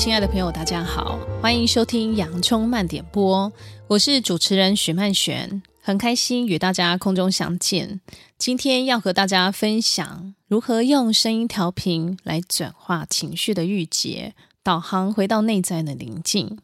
[0.00, 3.46] 亲爱的朋友，大家好，欢迎收听《洋葱慢点播》，
[3.86, 8.00] 我是主持人许曼璇，很开心与大家空中相见。
[8.38, 16.58] 今天要和大家分享如何用声音调频来转化情绪的郁结，导航回到内在的宁静。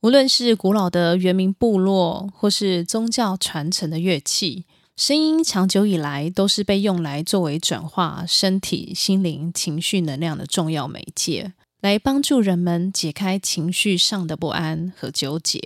[0.00, 4.64] 无论是古老的原民部落，或是宗教传承的乐器，
[4.96, 11.52] 声音长久以来都是被用来作为转化身体、心灵、情绪能量的重要媒介。
[11.82, 15.60] 来帮助人们解开情绪上的不安和纠结。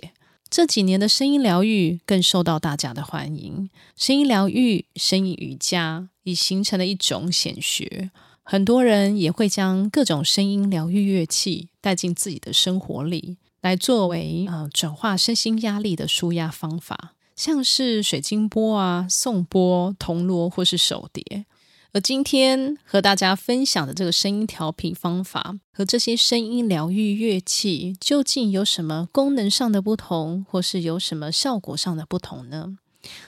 [0.49, 3.69] 这几年的声音疗愈更受到大家的欢迎。
[3.95, 8.09] 声音疗愈、声音瑜伽已形成了一种显学，
[8.41, 21.45] 很多人也会将各种声音疗愈乐器带进自己的生活里，来作为呃转化身心压力的舒压方法，像是水晶钵啊、颂钵、铜锣或是手碟。
[21.93, 32.77] 而今天和大家分享的这个声音调频方法，和这些声音疗愈乐器究竟有什么功能上的不同，或是有什么效果上的不同呢？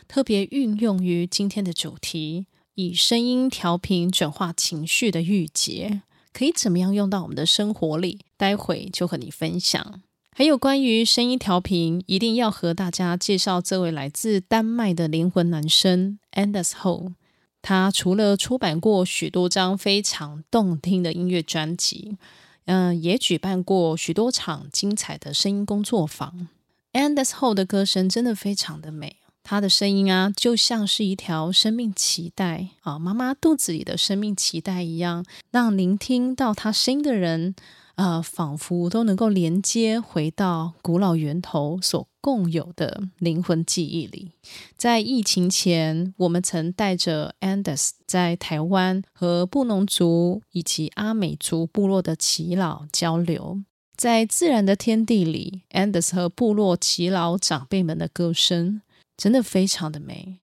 [0.07, 6.01] 特别运用于今天的主题，以声音调频转化情绪的郁结，
[6.33, 8.19] 可以怎么样用到我们的生活里？
[8.35, 10.01] 待会就和你分享。
[10.35, 17.13] 还有关于声音调频，一定要和大家介绍这位来自丹麦的灵魂男声 Anders Hole。
[17.61, 22.17] 他除了出版过许多张非常动听的音乐专辑，
[22.65, 26.47] 嗯，也举办过许多场精彩的声音工作坊。
[26.93, 37.55] Anders Ho 的歌声真的非常的美，他的声音啊，就像是一条生命脐带啊，妈妈肚子里的生命脐带一样，让聆听到他声音的人。
[37.95, 44.31] 呃，仿佛都能够连接回到古老源头所共有的灵魂记忆里。
[44.75, 53.61] 在疫情前，我们曾带着 Andes 在台湾和布农族以及阿美族部落的耆老交流，
[53.95, 58.81] 在自然的天地里，Andes 和部落耆老长辈们的歌声
[59.17, 60.39] 真的非常的美，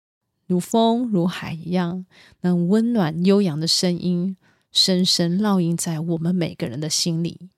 [0.47, 2.07] 如风如海一样，
[2.41, 4.37] 那温暖悠扬的声音。
[4.73, 7.49] 深深烙印在我们每个人的心里。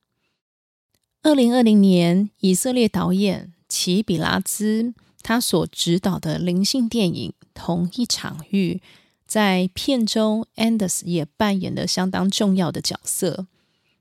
[1.23, 8.81] 二零二零年，以色列导演奇比拉兹他所执导的灵性电影《同一场域》，
[9.27, 13.47] 在片中，Anders 也扮演了相当重要的角色。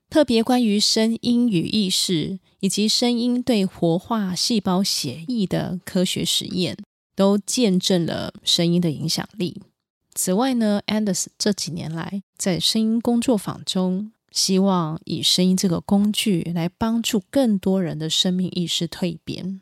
[0.08, 6.78] 特别关于声音与意识，以及声音对活化细胞血液的科学实验，
[7.14, 9.60] 都见证了声音的影响力。
[10.14, 19.60] 此外呢，Anders 这几年来在声音工作坊中，希望以声音这个工具来帮助更多人的生命意识蜕变。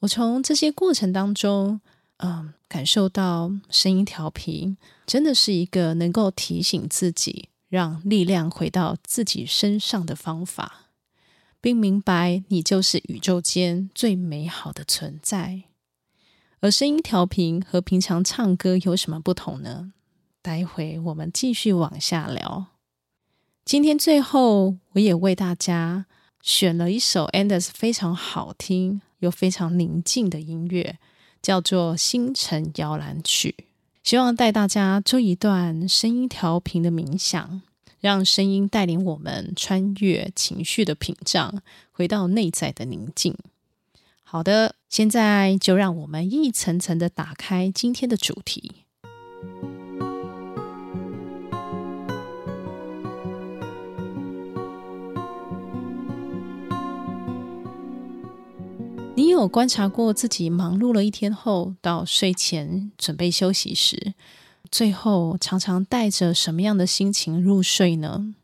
[0.00, 1.80] 我从这些过程当中，
[2.18, 10.90] 嗯，感受到声音调频真的是一个能够提醒自己，让力量回到自己身上的方法，
[11.62, 15.62] 并明白你就是宇宙间最美好的存在。
[16.60, 19.94] 而声音调频和平常唱歌有什么不同呢？
[20.42, 22.71] 待会我们继续往下聊。
[23.64, 26.06] 今天最后，我也为大家
[26.42, 30.98] 选了一首 Anders 非常好听又非常宁静的音乐，
[31.40, 33.54] 叫做《星辰摇篮曲》。
[34.02, 37.62] 希望带大家做一段声音调频的冥想，
[38.00, 41.62] 让声音带领我们穿越情绪的屏障，
[41.92, 43.36] 回到内在的宁静。
[44.24, 48.82] 好的，现在就让我们一层层的打开今天的主题。
[59.32, 64.14] 有观察过自己忙碌了一天后，到睡前准备休息时，
[64.70, 68.34] 最后常常带着什么样的心情入睡呢？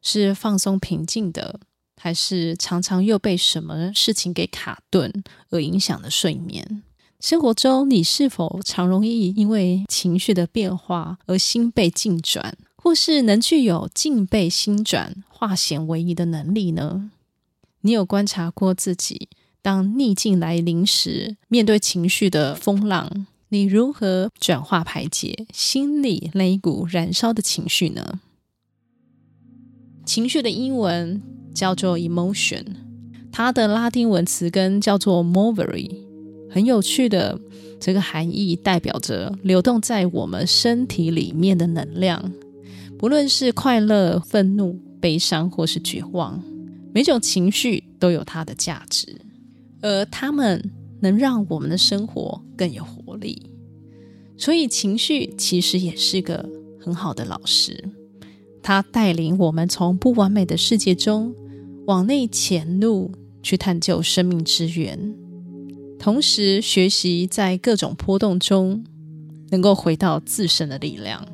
[0.00, 1.60] 是放松平静的？
[2.00, 5.12] 还是常常又被什么事情给卡顿
[5.50, 6.82] 而影响了睡眠？
[7.18, 17.10] 生活中你是否常容易因为情绪的变化而心被境转，或是能具有静被心转、化险为夷的能力呢？
[17.80, 19.28] 你有观察过自己，
[19.62, 28.20] 当逆境来临时，面对情绪的风浪，你如何转化排解心里那一股燃烧的情绪呢？
[30.04, 31.20] 情绪的英文
[31.52, 32.64] 叫做 emotion，
[33.30, 35.90] 它的拉丁文词根叫做 movere，
[36.50, 37.38] 很有趣的
[37.78, 42.32] 这个含义代表着流动在我们身体里面的能量，
[42.98, 46.42] 不论是快乐、愤怒、悲伤或是绝望，
[46.94, 49.20] 每种情绪都有它的价值，
[49.82, 50.70] 而他们
[51.00, 53.50] 能让我们的生活更有活力。
[54.36, 56.48] 所以情绪其实也是个
[56.80, 57.88] 很好的老师，
[58.62, 61.34] 它带领我们从不完美的世界中。
[61.86, 63.10] 往内潜入
[63.42, 65.14] 去探究生命之源，
[65.98, 68.84] 同时学习在各种波动中
[69.48, 71.26] 能够回到自身的力量。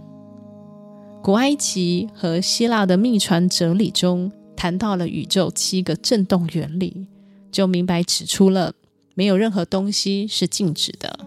[1.24, 7.08] 古埃及和希腊的秘传哲理中谈到了宇宙七个振动原理，
[7.54, 8.74] 就明白指出了
[9.14, 11.20] 没有任何东西是静止的，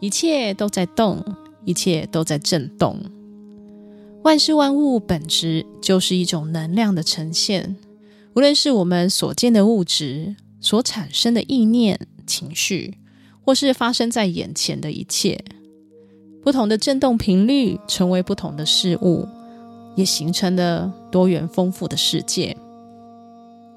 [0.00, 1.22] 一切都在动，
[1.66, 2.98] 一切都在震动。
[4.22, 7.76] 万事万物本质就是一种能量的呈现。
[8.32, 12.96] 无论是我们所见的物质所产生的意念、情绪，
[13.44, 15.44] 或是发生在眼前的一切，
[16.42, 19.28] 不同的振动频率成为不同的事物，
[19.94, 22.56] 也形成了多元丰富的世界。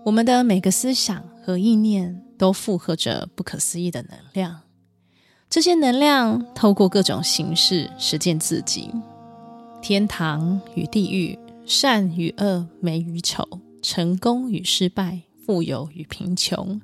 [0.05, 4.61] 我们的每个思想和意念都负荷着不可思议的能量，
[5.50, 8.91] 这些能量透过各种形式实践自己。
[9.81, 13.47] 天堂与地狱，善与恶，美与丑。
[13.81, 16.79] 成功与失败，富有与贫穷，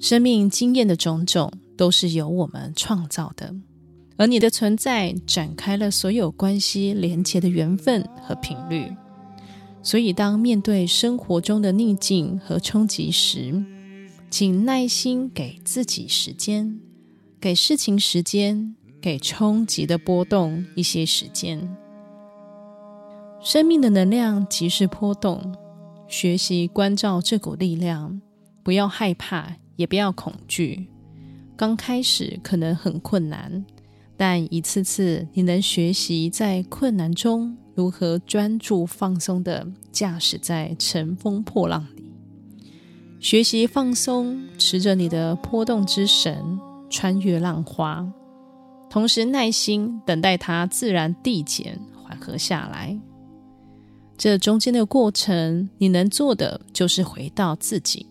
[0.00, 3.54] 生命经验的种种都是由我们创造的，
[4.16, 8.92] 而你的存在展开了所有关系连结的缘分和频率。
[9.84, 13.62] 所以，当面对生活中的逆境和冲击时，
[14.30, 16.80] 请耐心给自己时间，
[17.38, 21.76] 给事情时间，给冲击的波动一些时间。
[23.42, 25.54] 生命的能量即是波动。
[26.08, 28.20] 学习关照这股力量，
[28.62, 30.86] 不要害怕，也不要恐惧。
[31.56, 33.64] 刚开始可能很困难，
[34.16, 42.12] 但一次次你能学习在困难中如何专注放松地驾驶在乘风破浪里，
[43.18, 48.06] 学习放松，持着你的波动之神穿越浪花，
[48.88, 52.96] 同时耐心等待它自然递减缓和下来。
[54.16, 58.06] 这中间的过程，你能做的就是回到自己，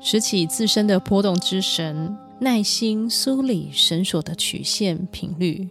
[0.00, 5.68] 拾起自身的波动之神，耐心梳理绳索的曲线频率，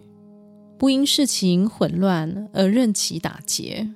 [0.77, 3.89] 不因事情混乱而任其打结。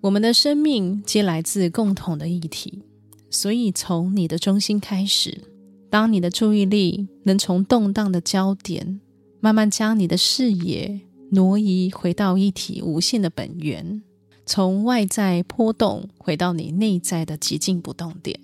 [0.00, 2.82] 我们的生命皆来自共同的一体，
[3.30, 5.42] 所以从你的中心开始，
[5.90, 9.00] 当你的注意力能从动荡的焦点，
[9.40, 11.00] 慢慢将你的视野。
[11.30, 14.02] 挪移回到一体无限的本源，
[14.46, 18.38] 从外在波动回到你内在的极静不动点，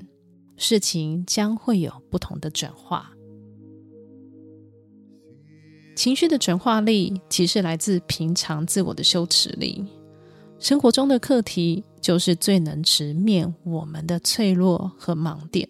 [0.61, 3.13] 事情将会有不同的转化。
[5.97, 9.83] 情绪的转化力其实来自平常自我的羞耻力。
[10.59, 15.67] 生活中的课题就是最能直面我们的脆弱和盲点，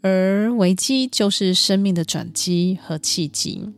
[0.00, 3.68] 而危机就是生命的转机和契机。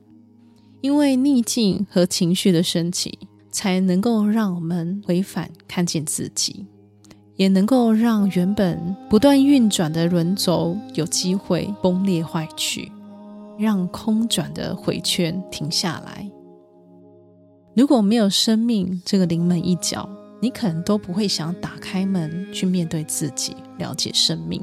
[0.81, 3.19] 因为逆境和情绪的升起，
[3.51, 6.67] 才能够让我们回返看见自己，
[7.43, 12.93] 也能够让原本不断运转的轮轴有机会崩裂坏去，
[13.59, 16.31] 让空转的回圈停下来。
[17.75, 20.09] 如果没有生命这个临门一脚，
[20.41, 24.63] 你可能都不会想打开门去面对自己，了解生命。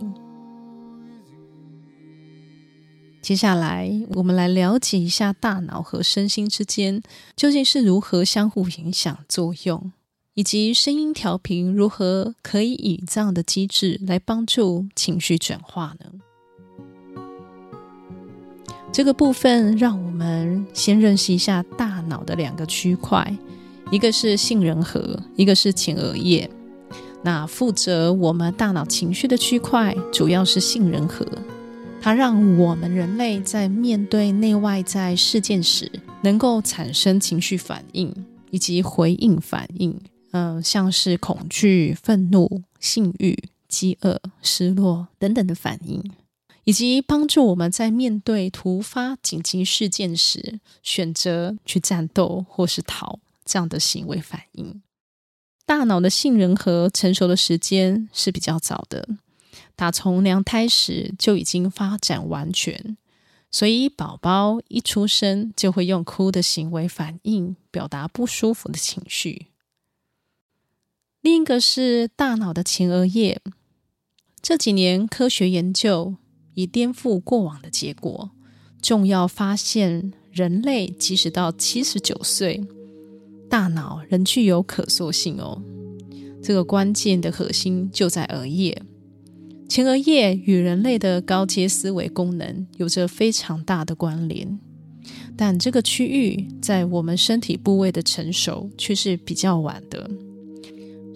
[3.22, 7.04] 接下来，我们来了解一下大脑和身心之间
[7.36, 9.92] 究竟是如何相互影响作用，
[10.40, 16.06] 以及声音调频如何可以以这样的机制来帮助情绪转化呢？
[18.90, 23.38] 这个部分，让我们先认识一下大脑的两个区块，
[23.92, 26.50] 一个是杏仁核，一个是前额叶。
[27.22, 31.28] 那负责我们大脑情绪的区块，主要是杏仁核。
[32.00, 35.92] 它让我们人类在面对内外在事件时，
[36.24, 40.00] 能够产生情绪反应以及回应反应，
[40.32, 46.12] 嗯、像是恐惧、愤怒、性欲、饥饿、失落等等的反应，
[46.64, 54.82] 以及帮助我们在面对突发紧急事件时，选择去战斗或是逃这样的行为反应。
[55.66, 59.08] 大脑的杏仁核成熟的时间是比较早的。
[59.76, 62.98] 打从娘胎时就已经发展完全，
[63.50, 69.49] 所以宝宝一出生就会用哭的行为反应表达不舒服的情绪。
[71.22, 73.42] 另一个是大脑的前额叶，
[74.42, 76.16] 这几年科学研究
[76.54, 78.32] 以颠覆过往的结果，
[78.82, 82.64] 重要发现人类即使到七十九岁，
[83.50, 85.62] 大脑仍具有可塑性哦。
[86.42, 88.82] 这个关键的核心就在额叶。
[89.68, 94.58] 前额叶与人类的高阶思维功能有着非常大的关联，
[95.36, 100.10] 但这个区域在我们身体部位的成熟却是比较晚的，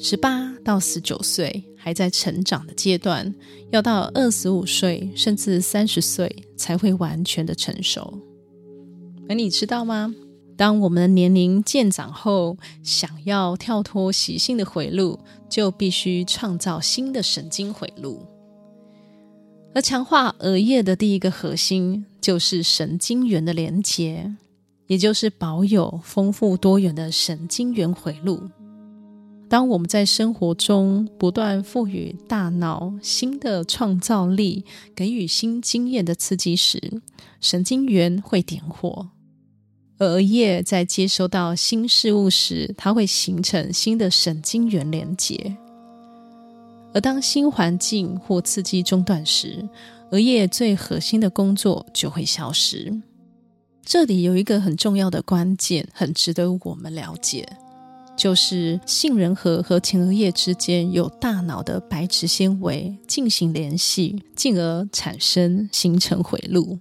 [0.06, 3.34] 十八到十九岁还在成长的阶段，
[3.72, 8.20] 要到二十五岁甚至三十岁才会完全的成熟。
[9.30, 10.14] 而你知道吗？
[10.58, 15.18] 当我们的年龄渐长后，想要跳脱习性的回路，
[15.48, 18.28] 就必须创造新的神经回路。
[19.74, 24.36] 而强化额叶的第一个核心，就是神经元的连结，
[24.88, 28.42] 也就是保有丰富多元的神经元回路。
[29.54, 37.04] 当我们在生活中不断赋予大脑新的创造力，给予新经验的刺激时，
[37.40, 39.10] 神经元会点火。
[40.00, 45.56] 而额叶在接收到新事物时，它会形成新的神经元连接。
[46.92, 49.70] 而当新环境或刺激中断时，
[50.10, 52.92] 额叶最核心的工作就会消失。
[53.86, 57.48] 这里有一个很重要的关键，很值得我们了解，
[58.16, 66.80] 就是杏仁核和前额叶之间有大脑的白质纤维进行联系，进而产生形成回路，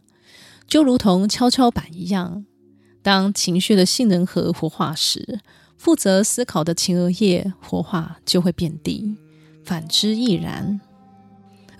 [0.66, 2.44] 就如同跷跷板一样。
[3.02, 5.40] 当情绪的杏仁核活化时，
[5.76, 9.16] 负责思考的前额叶活化就会变低，
[9.64, 10.80] 反之亦然。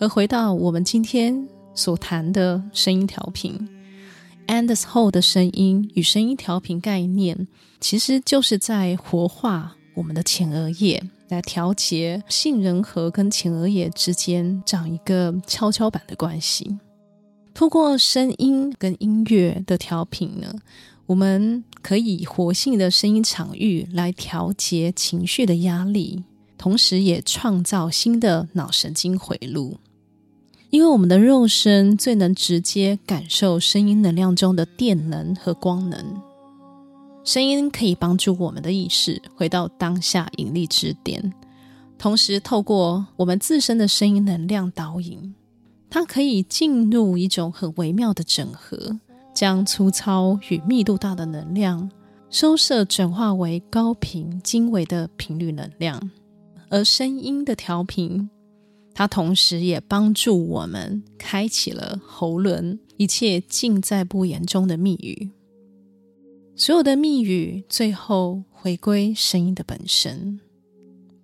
[0.00, 3.68] 而回到我们今天所谈的声音调频
[4.47, 7.47] ，Anders Hall 的声音与声音调频概念，
[7.81, 16.79] 其实就是在活化我们的前额叶，来调节杏仁核跟前额叶之间这样一个跷跷板的关系。
[17.55, 20.55] 通过声音跟音乐的调频呢，
[21.07, 26.25] 我们可以活性的声音场域来调节情绪的压力，
[26.57, 29.77] 同时也创造新的脑神经回路。
[30.73, 36.02] 因为我们的肉身最能直接感受声音能量中的电能和光能，
[37.25, 41.31] 声音可以帮助我们的意识回到当下引力之点，
[41.99, 45.35] 同时透过我们自身的声音能量导引，
[45.91, 48.99] 它可以进入一种很微妙的整合。
[49.35, 51.91] 将粗糙与密度大的能量
[52.29, 56.11] 收摄转化为高频精微的频率能量，
[56.71, 58.29] 而声音的调频，
[58.95, 65.31] 它同时也帮助我们开启了喉轮一切尽在不言中的密语。
[66.55, 70.39] 所有的密语最后回归声音的本身，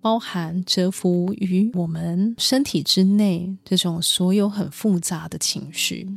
[0.01, 6.09] 包含蛰伏于我们身体之内这种所有很复杂的情绪。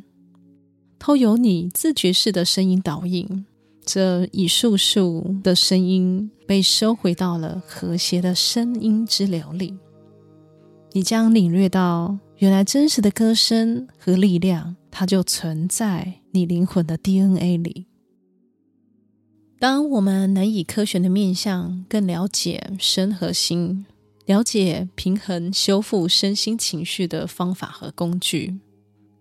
[0.99, 3.45] 都由你自觉式的声音导引，
[3.85, 9.75] 这一束束的声音被收回到了和谐的声音之流里。
[10.95, 17.87] 你将领略到，原来真实的歌声和力量，它就存在你灵魂的 DNA 里。
[19.59, 23.87] 当我们能以科学的面向更了解身和心，
[24.27, 28.59] 了解平衡修复身心情绪的方法和工具。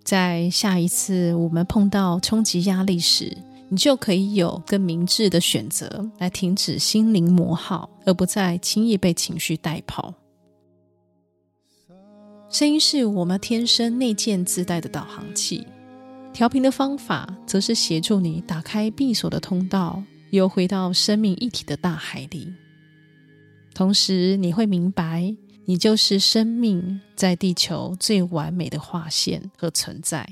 [0.04, 3.38] 在下一次我们碰到冲击压力时，
[3.70, 10.14] 你就可以有更明智的选择来停止心灵磨耗，而不再轻易被情绪带跑。
[12.52, 15.66] 声音是我们天生内建自带的导航器，
[16.34, 22.54] 调频的方法则是协助你打开闭锁的通道，游回到生命一体的大海里。
[23.74, 25.36] 同时，你会明白。
[25.66, 30.28] 你就是生命在地球最完美的划线和存在。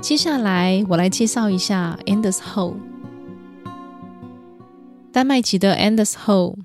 [0.00, 2.76] 接下来，我来介绍一下 Anders Hall。
[5.10, 6.56] 丹麦籍的 Anders Hall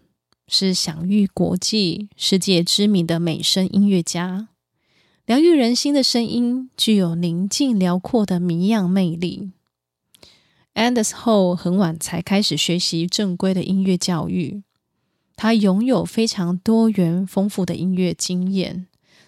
[0.49, 4.49] 是享誉国际、世界知名的美声音乐家。
[5.25, 9.51] 疗愈人心的声音具有宁静辽阔的谜样魅力。
[10.73, 14.63] Anders 后很晚才开始学习正规的音乐教育，
[15.35, 18.87] 他拥有非常多元丰富的音乐经验，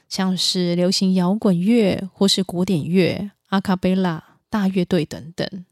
[0.10, 5.66] 像是流行摇滚乐或是古典乐、阿卡贝拉、大乐队等等。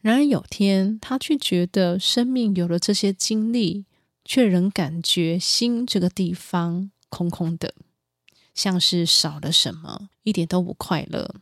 [0.00, 3.84] 然而有天，他却觉得生命有了这些经历，
[4.24, 7.74] 却仍感觉心这个地方空空的，
[8.54, 11.34] 像是少了什么，一点都不快乐。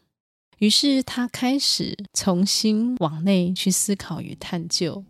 [0.59, 5.05] 于是他开始重新往内去思考与探究，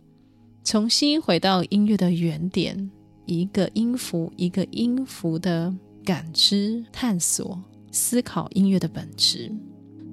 [0.63, 2.89] 重新回到音乐的原点，
[3.25, 5.73] 一个音符一个音符的
[6.05, 7.61] 感知、探索、
[7.91, 9.51] 思考音乐的本质，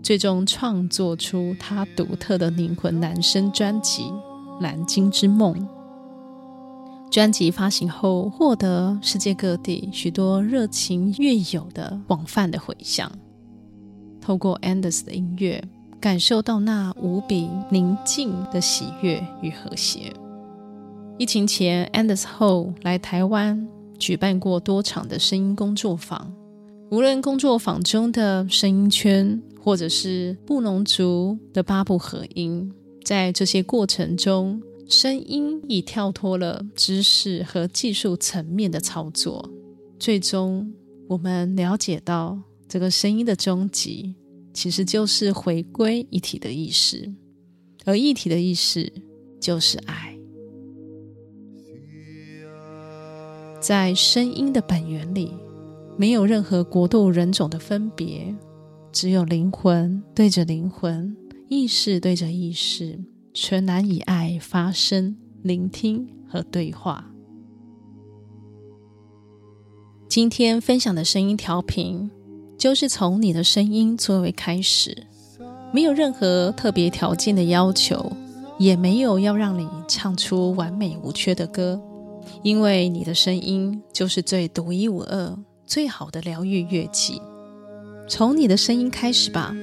[0.02, 4.02] 最终创作出他独特的灵魂男声专辑
[4.60, 5.54] 《蓝鲸之梦》。
[7.10, 13.10] 专辑发行后，获得世界各地许多热情乐友的广泛的回响。
[14.20, 15.62] 透过 Anders 的音乐，
[15.98, 20.12] 感受到那无比宁静的喜悦与和谐。
[21.16, 23.66] 疫情前，Anders 后来台湾
[23.98, 26.32] 举办过多场的声音工作坊。
[26.90, 32.72] 无论工作坊中的声音圈，或者是布农族的八部合音，
[33.02, 39.50] 在这些过程中，声音已跳脱了知识和技术层面的操作。
[39.98, 40.72] 最终，
[41.08, 44.14] 我们了解到，这个声音的终极，
[44.54, 47.12] 其实就是回归一体的意识，
[47.84, 48.90] 而一体的意识
[49.38, 50.18] 就是爱。
[53.60, 55.34] 在声音的本源里，
[55.98, 58.34] 没有任何国度人种的分别，
[58.90, 61.14] 只有灵魂对着灵魂，
[61.50, 62.98] 意识对着意识，
[63.40, 67.12] 全然以爱发声、聆听和对话。
[70.08, 72.10] 今天分享的声音调频，
[72.58, 75.06] 就是从你的声音作为开始，
[75.72, 78.10] 没有任何特别条件的要求，
[78.58, 81.80] 也没有要让你唱出完美无缺的歌，
[82.42, 87.22] 因为你的声音就是最独一无二、最好的疗愈乐器。
[88.08, 89.54] 从你的声音开始吧，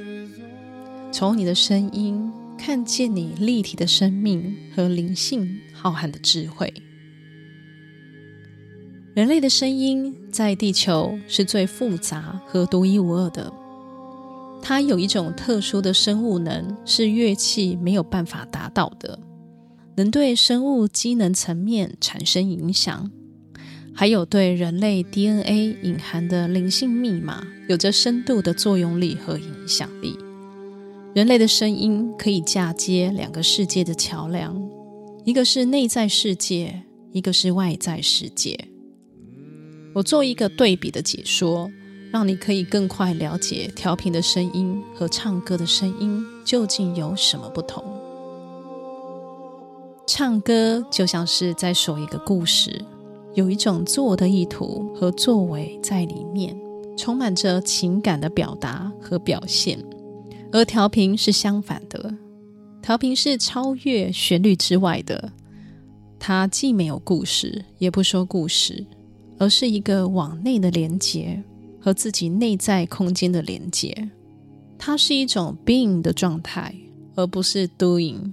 [1.11, 6.73] 从你的声音看见你立体的生命和灵性浩瀚的智慧。
[9.13, 13.53] 人类的声音在地球是最复杂和独一无二的，
[14.61, 19.17] 它有一种特殊的生物能，是乐器没有办法达到的，
[19.95, 23.09] 能对生物机能层面产生影响，
[23.93, 30.17] 还有对人类 DNA 隐含的灵性密码有着深度的作用力和影响力。
[31.15, 34.61] 人类的声音可以嫁接两个世界的桥梁，
[35.23, 38.59] 一个是内在世界，一个是外在世界。
[39.93, 41.71] 我做一个对比的解说，
[42.11, 47.81] 让你可以更快了解调频的声音和唱歌的声音究竟有什么不同。
[50.05, 52.83] 唱歌就像是在说一个故事，
[53.35, 56.53] 有一种做的意图和作为在里面，
[56.97, 59.81] 充满着情感的表达和表现。
[60.55, 62.15] 而调频是相反的，
[62.81, 65.33] 调频是超越旋律之外的，
[66.17, 68.85] 它既没有故事，也不说故事。
[69.37, 71.43] 而是一个往内的连接，
[71.81, 74.09] 和自己内在空间的连接。
[74.77, 76.73] 它是一种 being 的状态，
[77.15, 78.31] 而不是 doing，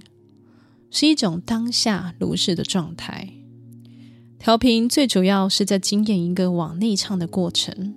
[0.89, 3.27] 是一种当下如是的状态。
[4.39, 7.93] 调频最主要是在经验一个往内唱的过程，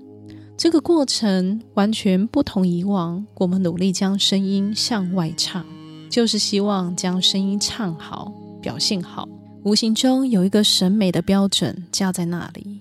[0.56, 3.26] 这个过程完全不同以往。
[3.34, 5.66] 我们努力将声音向外唱，
[6.08, 9.28] 就是希望将声音唱好、表现好，
[9.64, 12.80] 无形中有一个审美的标准架在那里。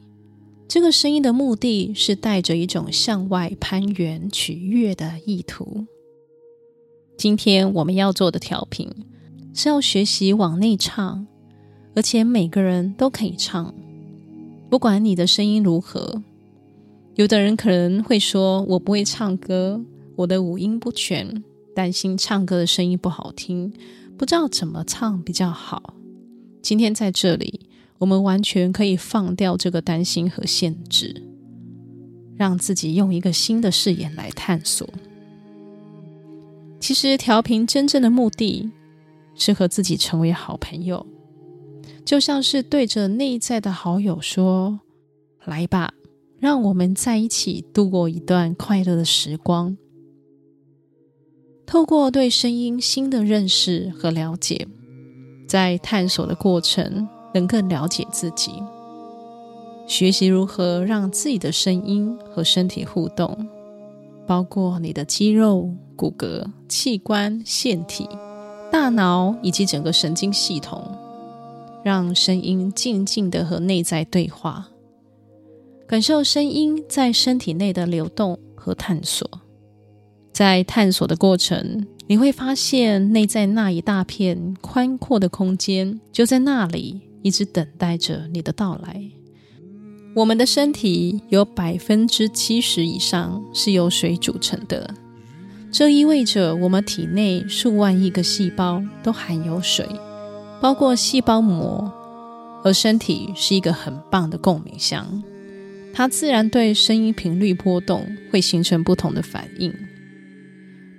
[0.70, 5.86] 这个声音的目的是带着一种向外攀援、取悦的意图。
[7.18, 8.90] 今天我们要做的调频
[9.54, 11.28] 是要学习往内唱，
[11.94, 13.76] 而且每个人都可以唱，
[14.70, 16.24] 不管你的声音如何。
[17.16, 19.84] 有的人可能会说：“我不会唱歌，
[20.16, 23.74] 我的五音不全，担心唱歌的声音不好听，
[24.18, 25.96] 不知道怎么唱比较好。”
[26.62, 27.62] 今天在这里。
[27.98, 31.24] 我们完全可以放掉这个担心和限制，
[32.36, 34.88] 让自己用一个新的视野来探索。
[36.78, 38.70] 其实调频真正的目的
[39.34, 41.08] 是和自己成为好朋友，
[42.04, 44.82] 就像是对着内在的好友说
[45.46, 45.94] ：“来吧，
[46.46, 49.76] 让我们在一起度过一段快乐的时光。”
[51.66, 54.68] 透过对声音新的认识和了解，
[55.48, 57.08] 在探索的过程。
[57.36, 58.64] 能更了解自己，
[59.86, 63.50] 学习如何让自己的声音和身体互动，
[64.26, 68.08] 包括你的肌肉、骨骼、器官、腺体、
[68.72, 70.90] 大脑以及整个神经系统，
[71.84, 74.70] 让声音静静地和内在对话，
[75.88, 79.30] 感受声音在身体内的流动和探索。
[80.34, 87.02] 在探索的过程，你会发现内在那一大片宽阔的空间就在那里。
[87.26, 89.02] 一直等待着你的到来。
[90.16, 94.94] 我们的身体有百分之七十以上是由水组成的，
[95.72, 99.90] 这意味着我们体内数万亿个细胞都含有水，
[100.62, 101.92] 包括细胞膜。
[102.64, 105.24] 而身体是一个很棒的共鸣箱，
[105.96, 109.74] 它自然对声音频率波动会形成不同的反应。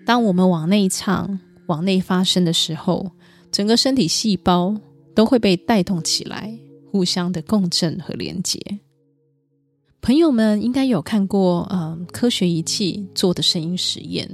[0.07, 3.13] 当我们往内唱、往内发声的时候，
[3.53, 4.77] 整个身体细胞。
[5.17, 6.59] 都会被带动起来，
[6.93, 8.61] 互相的共振和连接。
[10.03, 14.29] 朋友们应该有看过，嗯，科学仪器做的声音实验，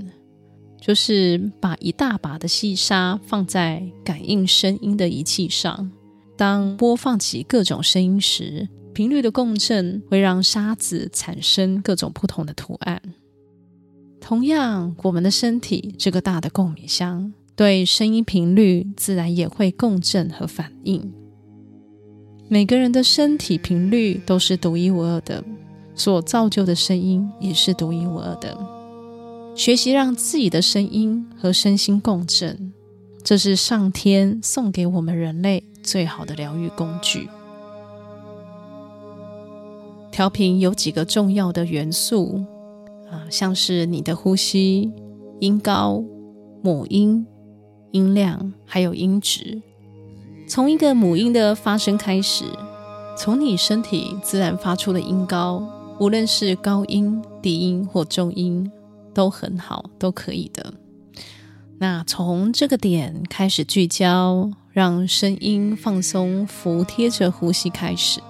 [0.81, 5.89] 就是把一大把的细沙放在感应声音的仪器上，
[6.37, 13.01] 当播放起各种声音时，频率的共振会让沙子产生各种不同的图案。
[14.21, 21.13] 同样，我们的身体这个大的共鸣箱，对声音频率自然也会共振和反应。
[22.49, 25.43] 每个人的身体频率都是独一无二的，
[25.95, 28.57] 所造就的声音也是独一无二的。
[29.55, 32.73] 学习让自己的声音和身心共振，
[33.25, 37.29] 这是上天送给我们人类最好的疗愈工具。
[40.13, 42.45] 调频有几个重要的元素
[43.11, 44.93] 啊，像是你的呼吸、
[45.41, 46.05] 音高、
[46.63, 47.27] 母音。
[47.93, 49.61] 音量还有音质，
[50.49, 52.47] 从一个母音的发声开始，
[53.19, 55.63] 从你身体自然发出的音高，
[56.01, 58.73] 无论是高音、低音或中音，
[59.13, 60.73] 都很好，都可以的。
[61.81, 68.23] 那从这个点开始聚焦，让声音放松、服贴着呼吸开始，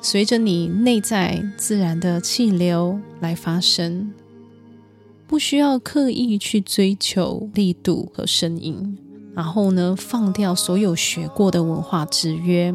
[0.00, 4.12] 随着你内在自然的气流来发声。
[5.26, 8.96] 不需要刻意去追求力度和声音，
[9.34, 12.72] 然后呢，放掉所有学过的文化制约，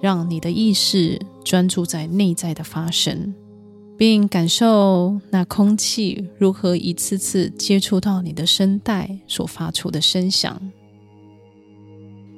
[0.00, 3.34] 让你的意识专注在内在的发声，
[3.98, 10.58] 并感受那空气如何一次次接触到你的声带所发出的声响。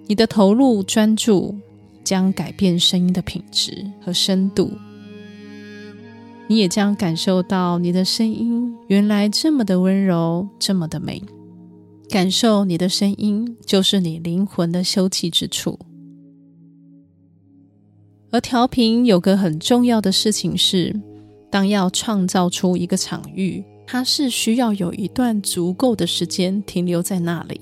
[0.08, 1.56] 你的投入专注
[2.04, 4.70] 将改变声音的品质和深度。
[6.48, 11.22] 你也将感受到你的声音原来这么的温柔，这么的美。
[12.10, 15.78] 感受你的声音，就是你灵魂的休憩之处。
[18.30, 20.94] 而调频有个很重要的事情是，
[21.50, 27.60] 当要创造出一个场域，它是需要有一段足够的时间停留在那里，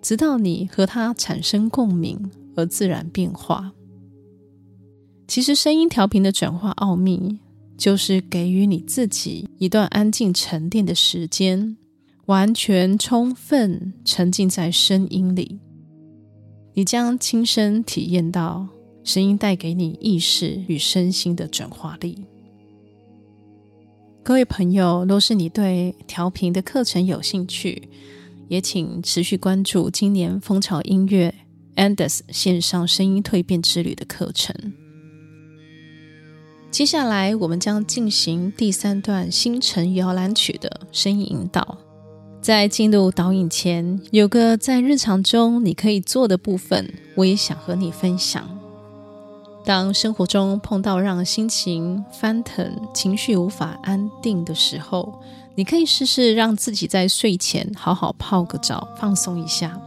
[0.00, 3.72] 直到你和它产生共鸣而自然变化。
[5.26, 7.40] 其实，声音调频的转化奥秘。
[7.76, 11.76] 就是给予你自己一段安静沉淀的时间，
[12.26, 15.58] 完全充分沉浸在声音里，
[16.74, 18.68] 你将亲身体验到
[19.02, 22.24] 声音带给你意识与身心的转化力。
[24.22, 27.88] 各位朋友，若是你对调频的课程有兴趣，
[28.46, 31.34] 也请持续关注今年蜂巢音乐
[31.76, 34.54] Andes 线上声音蜕变之旅的课程。
[36.70, 41.78] 接下来，我们将进行第三段星辰摇篮曲的声音引导。
[42.42, 48.46] 在进入导引前，有个在日常中你可以做的部分，我也想和你分享。
[49.64, 55.22] 当生活中碰到让心情翻腾、情绪无法安定的时候，
[55.54, 59.80] 你可以试试让自己在睡前好好泡个澡，放松一下。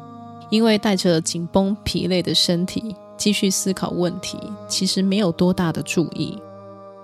[0.49, 6.38] 因为带着紧绷、疲累的身体继续思考问题，其实没有多大的助益。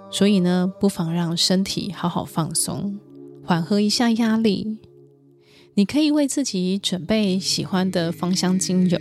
[0.09, 2.99] 所以呢，不妨让身体好好放松，
[3.43, 4.77] 缓和一下压力。
[5.73, 8.99] 你可以为自己准备喜欢的芳香精油，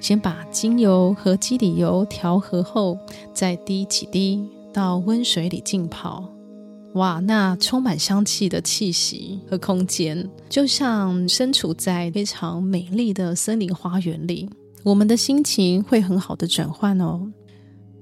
[0.00, 2.96] 先把精油和基底油调和后，
[3.34, 6.30] 再滴几滴到温水里浸泡。
[6.94, 14.48] 哇，那充满香气的气息和空间，就像身处在非常美丽的森林花园里。
[14.82, 17.30] 我们的心情会很好的转换哦。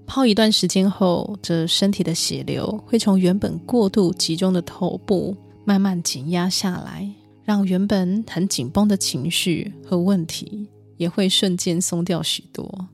[0.06, 7.10] 泡一段时间后，这身体的血流会从原本过度集中的头部慢慢紧压下来，
[7.44, 12.88] 让原本很紧绷的情绪和问题也会瞬间松掉许多。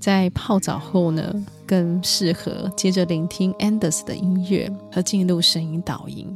[0.00, 6.26] 在泡澡后呢，更适合接着聆听 Andes 的音乐和进入声音导引，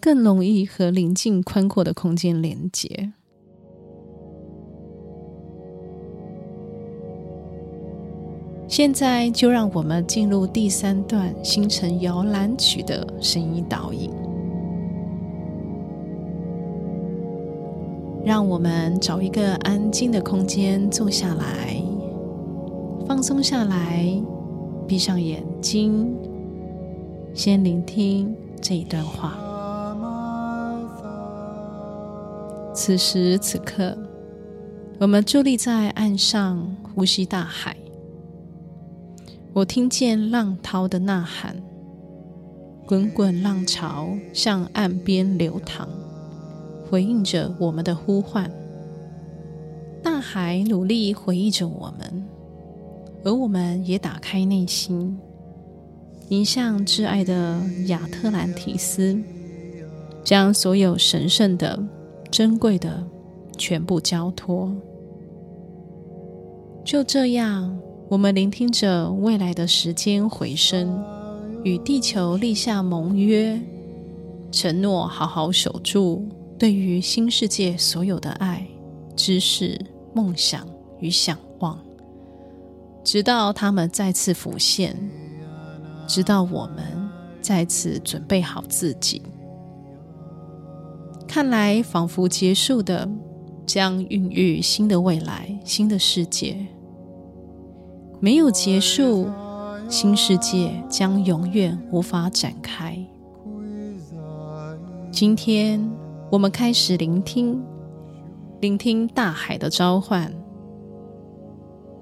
[0.00, 3.12] 更容易和宁静宽阔的空间连接。
[8.68, 14.08] 现在就让我们进入第三段星辰摇篮曲的声音导引。
[18.24, 21.82] 让我们找一个安静的空间坐下来，
[23.10, 24.06] 放松下来，
[24.86, 26.14] 闭上眼睛，
[27.34, 29.36] 先聆听这一段话。
[32.72, 33.98] 此时此刻，
[35.00, 37.76] 我们伫立在岸上，呼吸大海。
[39.54, 41.56] 我听见浪涛的呐喊，
[42.86, 45.88] 滚滚浪潮向岸边流淌，
[46.88, 48.48] 回应着我们的呼唤。
[50.00, 52.24] 大海努力回忆着我们，
[53.24, 55.18] 而我们也打开内心，
[56.28, 59.20] 迎向挚爱的亚特兰提斯，
[60.24, 61.82] 将所有神圣的、
[62.30, 63.04] 珍贵的
[63.58, 64.72] 全部交托。
[66.82, 67.78] 就这样，
[68.08, 71.04] 我们聆听着未来的时间回声，
[71.62, 73.60] 与地球立下盟约，
[74.50, 76.26] 承诺好好守住
[76.58, 78.66] 对于新世界所有的爱、
[79.14, 79.78] 知识、
[80.14, 80.66] 梦想
[81.00, 81.78] 与想望，
[83.02, 84.96] 直到他们再次浮现，
[86.06, 86.84] 直到我们
[87.40, 89.22] 再次准备好自己。
[91.26, 93.08] 看来，仿佛结束的，
[93.64, 96.56] 将孕育新的未来、新的世界。
[98.18, 99.28] 没有结束，
[99.88, 102.98] 新世界将永远无法展开。
[105.10, 105.90] 今天，
[106.30, 107.62] 我们开始聆听，
[108.60, 110.32] 聆听大海的召唤，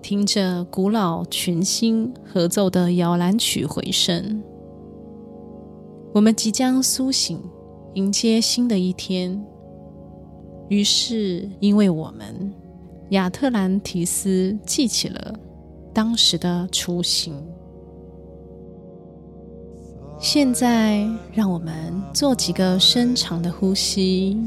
[0.03, 4.43] 听着古老群星合奏的摇篮曲回声。
[6.15, 7.41] 我们即将苏醒。
[7.95, 9.45] 迎接新的一天。
[10.69, 12.53] 于是，因为我们
[13.11, 15.35] 亚特兰提斯记起了
[15.93, 17.35] 当时的雏形。
[20.21, 21.75] 现在，让我们
[22.13, 24.39] 做几个深长的呼吸。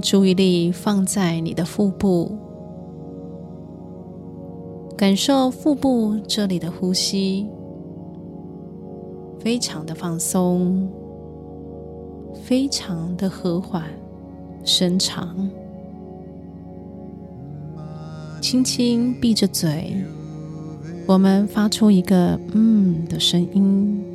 [0.00, 2.36] 注意力放在你的腹部，
[4.96, 7.46] 感受腹部这里的呼吸，
[9.38, 10.88] 非常的放松，
[12.42, 13.84] 非常的和缓、
[14.64, 15.48] 深长。
[18.40, 19.94] 轻轻闭着嘴，
[21.06, 24.09] 我们发出一个“嗯”的声音。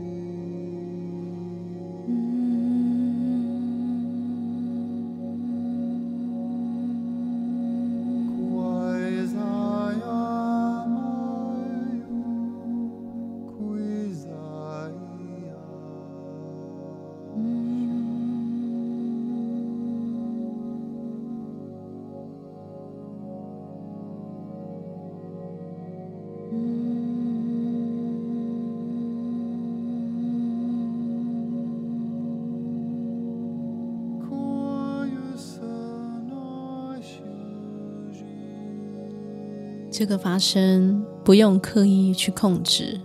[39.97, 42.99] 这个发声不用刻意去控制，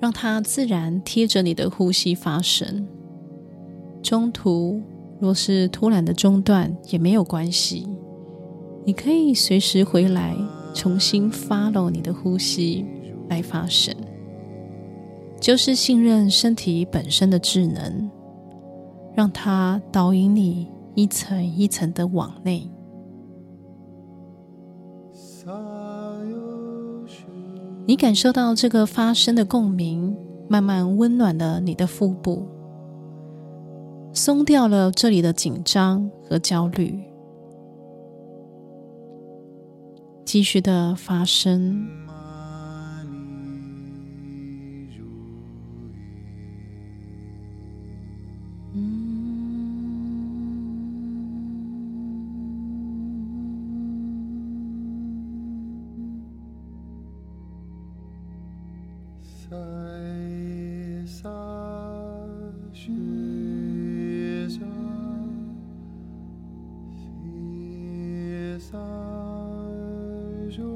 [0.00, 2.88] 让它自然贴着你的呼吸发声。
[4.02, 4.82] 中途
[5.20, 7.86] 若是突然的中断也没有关系，
[8.84, 10.34] 你可以随时回来
[10.74, 12.84] 重新 follow 你的呼吸
[13.28, 13.94] 来发声，
[15.40, 18.10] 就是信任身体本身的智能，
[19.14, 22.68] 让它导引你一层一层的往内。
[27.88, 30.14] 你感受到这个发声的共鸣，
[30.46, 32.46] 慢慢温暖了你的腹部，
[34.12, 37.02] 松掉了这里的紧张和焦虑，
[40.22, 41.88] 继续的发声。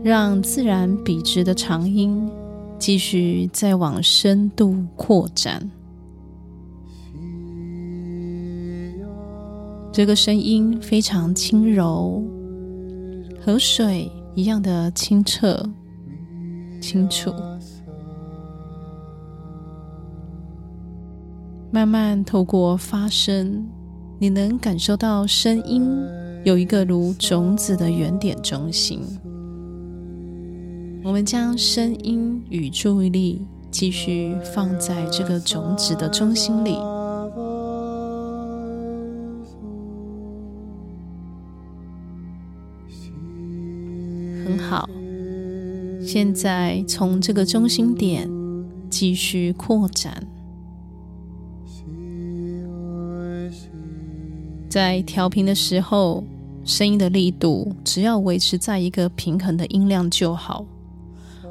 [0.04, 2.28] 让自然笔直的长音
[2.78, 5.70] 继续再往深度扩展。
[9.92, 12.20] 这个声音非常轻柔，
[13.44, 15.64] 河水一样的清澈、
[16.80, 17.32] 清楚。
[21.70, 23.64] 慢慢透过发声，
[24.18, 25.88] 你能感受到声音
[26.44, 29.00] 有一个如种子的原点中心。
[31.04, 36.76] 我们将声音与注意力继续放在这个种子的中心里，
[44.44, 44.88] 很好。
[46.00, 48.30] 现在从这个中心点
[48.88, 50.24] 继续扩展。
[54.68, 56.22] 在调频的时候，
[56.64, 60.64] 声音的力度只要维持在一个平衡的音量就好，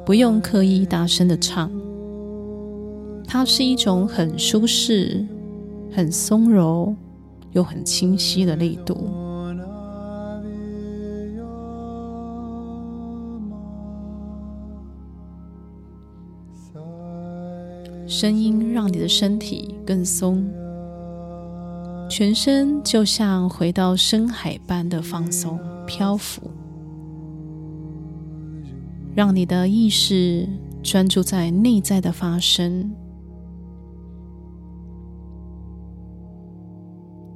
[0.04, 1.70] 不用刻意大声的唱。
[3.26, 5.26] 它是一种很舒适、
[5.90, 6.94] 很松柔
[7.52, 9.08] 又很清晰的力度。
[18.06, 20.46] 声音让你的身体更松，
[22.10, 26.42] 全身就像回到深海般的放松漂浮，
[29.14, 30.48] 让你的意识
[30.82, 32.94] 专注在内在的发生。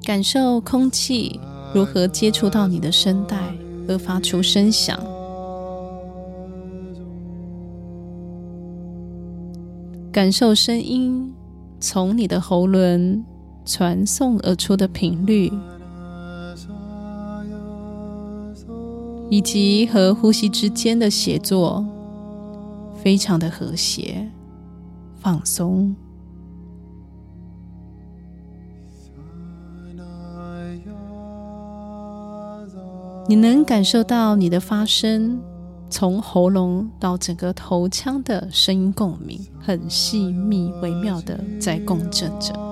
[0.02, 1.40] 感受空气
[1.74, 3.36] 如何接触到你的声带
[3.88, 4.98] 而发出声响，
[10.12, 11.34] 感受声音
[11.80, 13.24] 从你的喉轮
[13.64, 15.52] 传送而出的频率，
[19.28, 21.84] 以及和呼吸之间的协作，
[22.94, 24.30] 非常的和谐，
[25.16, 25.94] 放松。
[33.28, 35.40] 你能感受到你的发声
[35.90, 42.65] 从喉咙到整个头腔的声音共鸣，很细密、微妙的在共振着。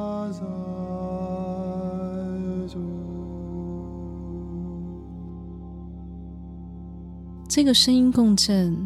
[7.55, 8.77] 这个声音共振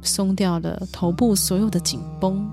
[0.00, 2.50] 松掉了头部所有的紧绷，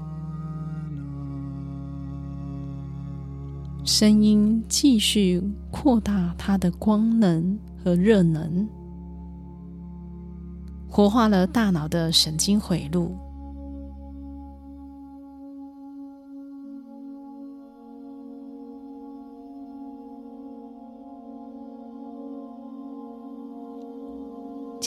[3.86, 7.58] 声音继续扩大它的光能。
[7.82, 8.68] 和热能
[10.90, 13.16] 活化了大脑的神经回路，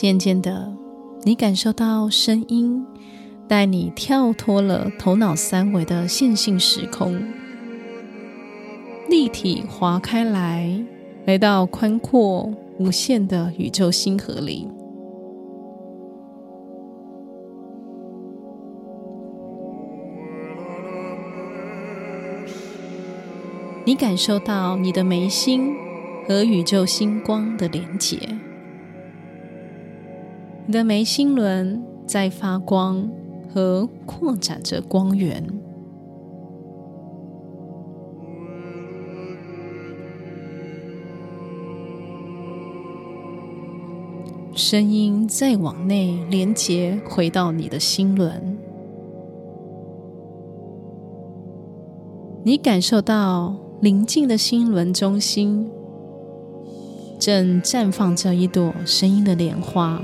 [0.03, 0.69] 渐渐的，
[1.23, 2.85] 你感受到声音
[3.47, 7.23] 带你跳脱了头脑三维的线性时空，
[9.07, 10.83] 立体划开来，
[11.25, 12.53] 来到宽阔。
[12.79, 14.67] 无限的宇宙星河里，
[23.85, 25.73] 你感受到你的眉心
[26.27, 28.17] 和宇宙星光的连结，
[30.65, 33.09] 你的眉心轮在发光
[33.53, 35.45] 和扩展着光源。
[44.55, 48.57] 声音再往内连接，回到你的心轮，
[52.43, 55.69] 你感受到宁静的心轮中心
[57.19, 60.01] 正绽放着一朵声音的莲花，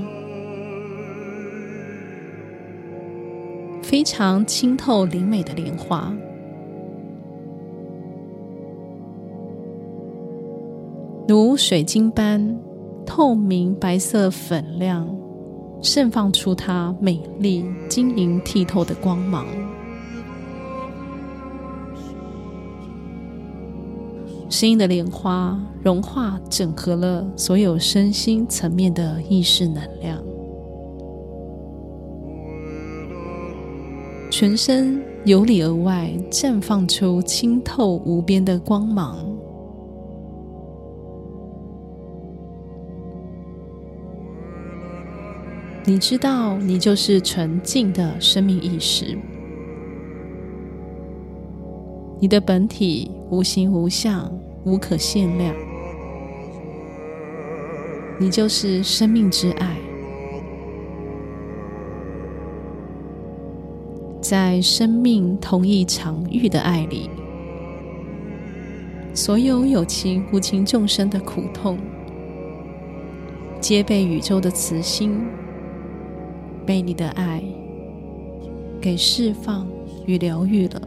[3.90, 6.14] 非常清透灵美的莲花，
[11.26, 12.56] 如水晶般。
[13.04, 15.12] 透明白色粉亮，
[15.82, 19.44] 盛放出它美丽晶莹剔透的光芒。
[24.48, 30.22] 声音的莲花融化整合了所有身心层面的意识能量，
[34.40, 39.18] 全身由里而外绽放出清透无边的光芒。
[45.84, 49.14] 你知道，你就是纯净的生命意识，
[52.18, 54.32] 你的本体无形无相，
[54.64, 55.54] 无可限量。
[58.18, 59.76] 你就是生命之爱，
[64.30, 67.10] 在生命同一场域的爱里，
[69.12, 71.76] 所有有情无情众生的苦痛，
[73.60, 75.20] 皆被宇宙的慈心。
[76.64, 77.42] 被你的爱
[78.80, 79.66] 给释放
[80.06, 80.80] 与疗愈了。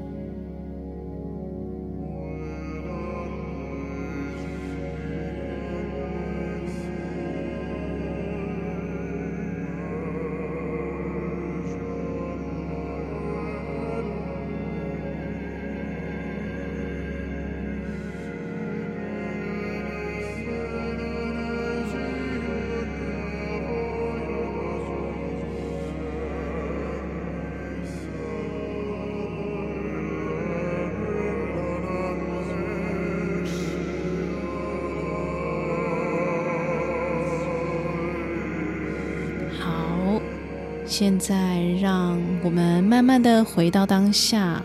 [40.95, 44.61] 现在，让我们慢慢的回到当下，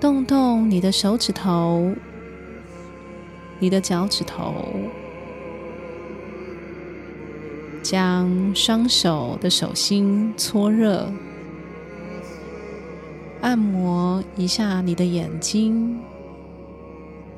[0.00, 1.92] 动动你的手指头，
[3.60, 4.52] 你的脚趾头，
[7.84, 11.08] 将双手的手心搓热，
[13.42, 16.00] 按摩一下你的眼睛、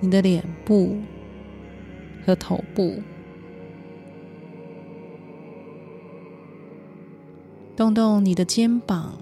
[0.00, 0.96] 你的脸部
[2.24, 3.02] 和头部，
[7.82, 9.18] 动动你的肩膀。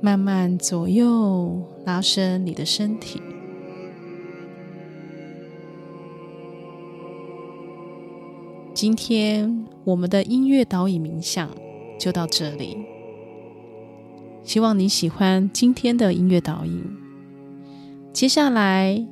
[0.00, 3.20] 慢慢左右拉伸你的身体。
[8.72, 11.50] 今天我们的音乐导引冥想
[11.98, 12.78] 就到这里，
[14.44, 16.84] 希望你喜欢今天的音乐导引。
[18.12, 19.04] 接下来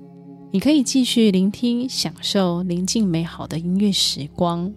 [0.53, 4.73] 你可以继续聆听，享受宁静美好的音乐时光。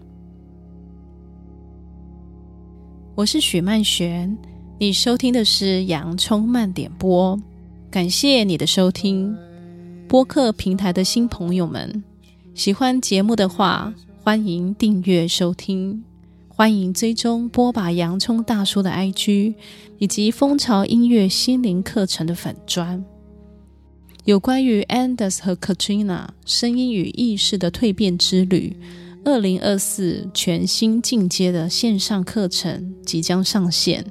[3.15, 4.35] 我是许曼璇。
[4.79, 7.39] 你收听的是洋葱慢点播，
[7.91, 9.37] 感谢你的收听。
[10.07, 12.03] 播客平台的新朋友们，
[12.55, 13.93] 喜欢节目的话，
[14.23, 16.03] 欢迎订阅收听，
[16.47, 19.53] 欢迎追踪播把洋葱大叔的 IG
[19.99, 23.05] 以及风潮音乐心灵课程的粉专。
[24.25, 28.75] 有关于 Anders 和 Katrina 声音与意识的蜕变之旅，
[29.25, 34.05] 二零二四全新进阶的线上课程即将上线。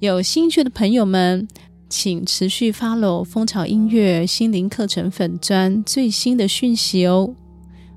[0.00, 1.46] 有兴趣的朋友们，
[1.88, 7.34] 请持续 follow 蜂巢音乐心灵课程粉专最新的讯息哦。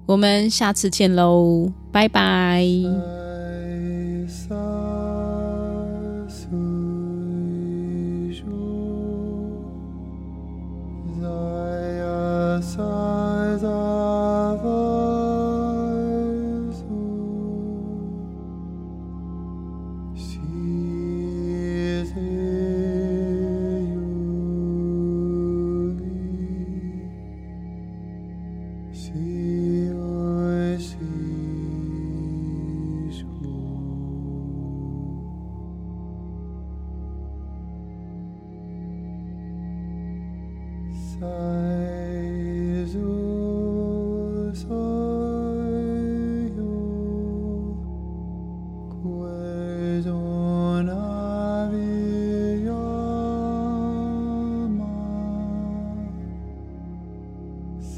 [0.05, 3.26] 我们下次见喽，拜拜。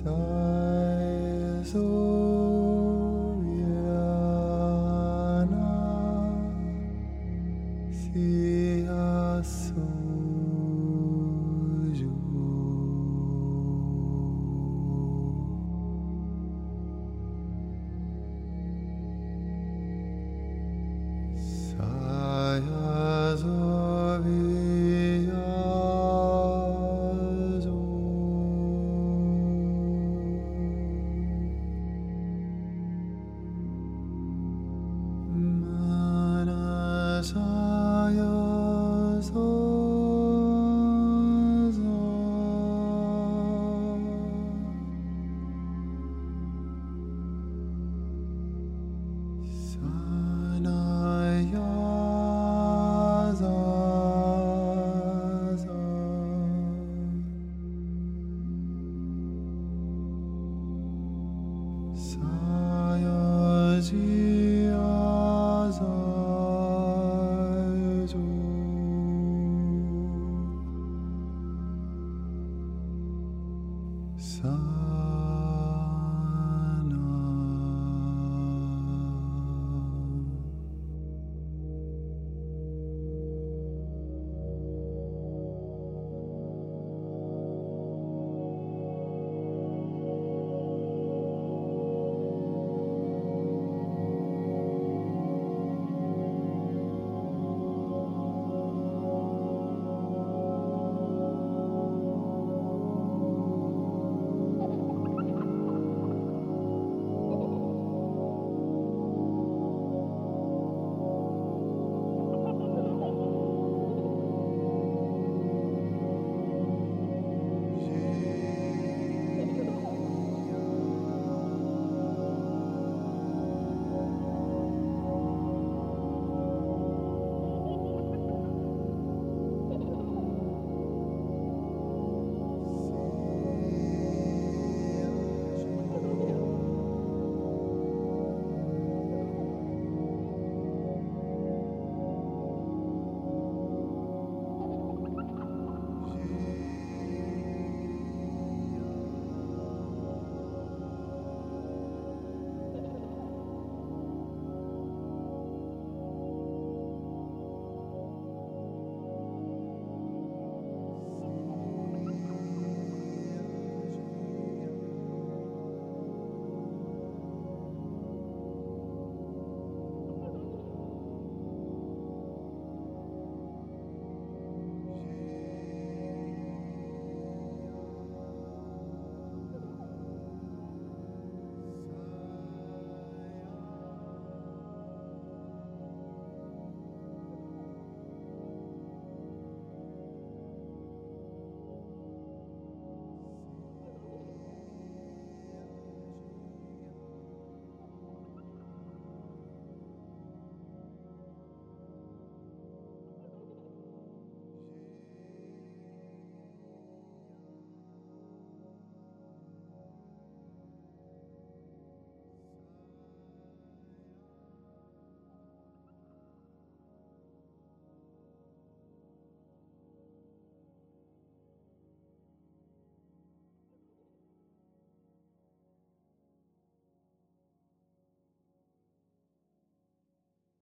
[0.04, 1.76] sighs.
[1.76, 2.29] Oh.